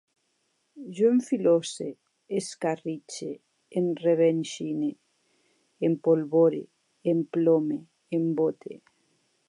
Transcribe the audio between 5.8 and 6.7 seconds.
empolvore,